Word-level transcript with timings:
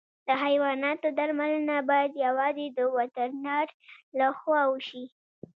د 0.27 0.29
حیواناتو 0.43 1.07
درملنه 1.17 1.75
باید 1.89 2.11
یوازې 2.25 2.67
د 2.77 2.79
وترنر 2.97 3.65
له 4.19 4.27
خوا 4.39 4.61
وشي. 4.71 5.05